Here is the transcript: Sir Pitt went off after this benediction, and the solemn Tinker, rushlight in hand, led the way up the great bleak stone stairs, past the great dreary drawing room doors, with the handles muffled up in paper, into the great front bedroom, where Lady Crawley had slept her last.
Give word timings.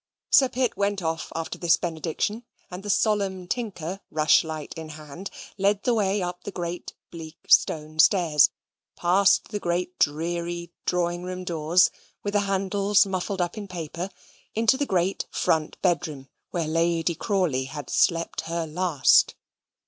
Sir 0.31 0.49
Pitt 0.49 0.75
went 0.75 1.03
off 1.03 1.31
after 1.35 1.59
this 1.59 1.77
benediction, 1.77 2.43
and 2.71 2.81
the 2.81 2.89
solemn 2.89 3.47
Tinker, 3.47 3.99
rushlight 4.09 4.73
in 4.75 4.89
hand, 4.89 5.29
led 5.59 5.83
the 5.83 5.93
way 5.93 6.23
up 6.23 6.43
the 6.43 6.49
great 6.49 6.93
bleak 7.11 7.37
stone 7.47 7.99
stairs, 7.99 8.49
past 8.95 9.49
the 9.49 9.59
great 9.59 9.99
dreary 9.99 10.71
drawing 10.87 11.21
room 11.21 11.43
doors, 11.43 11.91
with 12.23 12.33
the 12.33 12.39
handles 12.49 13.05
muffled 13.05 13.41
up 13.41 13.59
in 13.59 13.67
paper, 13.67 14.09
into 14.55 14.75
the 14.75 14.87
great 14.87 15.27
front 15.29 15.79
bedroom, 15.83 16.29
where 16.49 16.67
Lady 16.67 17.13
Crawley 17.13 17.65
had 17.65 17.87
slept 17.87 18.41
her 18.47 18.65
last. 18.65 19.35